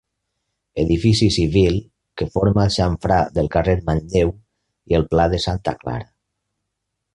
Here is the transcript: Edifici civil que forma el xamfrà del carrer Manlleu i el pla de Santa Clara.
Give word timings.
Edifici 0.83 1.27
civil 1.35 1.77
que 2.21 2.27
forma 2.37 2.63
el 2.69 2.73
xamfrà 2.77 3.19
del 3.37 3.51
carrer 3.57 3.77
Manlleu 3.91 4.33
i 4.93 4.99
el 5.01 5.07
pla 5.15 5.29
de 5.37 5.43
Santa 5.47 5.79
Clara. 5.85 6.11